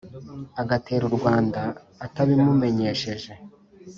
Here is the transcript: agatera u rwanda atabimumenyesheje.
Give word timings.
agatera 0.61 1.03
u 1.09 1.13
rwanda 1.17 1.61
atabimumenyesheje. 2.05 3.31